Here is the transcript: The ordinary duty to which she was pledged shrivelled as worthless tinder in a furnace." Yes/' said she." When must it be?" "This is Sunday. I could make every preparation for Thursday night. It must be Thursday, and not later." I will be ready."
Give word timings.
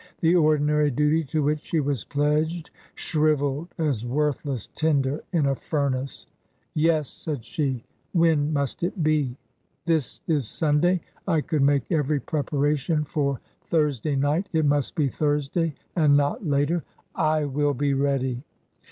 The 0.21 0.33
ordinary 0.35 0.89
duty 0.89 1.23
to 1.25 1.43
which 1.43 1.59
she 1.61 1.79
was 1.79 2.03
pledged 2.05 2.71
shrivelled 2.95 3.67
as 3.77 4.03
worthless 4.03 4.65
tinder 4.65 5.23
in 5.31 5.45
a 5.45 5.55
furnace." 5.55 6.25
Yes/' 6.75 7.05
said 7.23 7.45
she." 7.45 7.83
When 8.21 8.51
must 8.51 8.81
it 8.81 9.03
be?" 9.03 9.37
"This 9.85 10.21
is 10.25 10.47
Sunday. 10.47 11.01
I 11.27 11.41
could 11.41 11.61
make 11.61 11.83
every 11.91 12.19
preparation 12.19 13.03
for 13.03 13.39
Thursday 13.65 14.15
night. 14.15 14.49
It 14.53 14.65
must 14.65 14.95
be 14.95 15.07
Thursday, 15.07 15.75
and 15.95 16.17
not 16.17 16.47
later." 16.47 16.83
I 17.13 17.45
will 17.45 17.75
be 17.75 17.93
ready." 17.93 18.41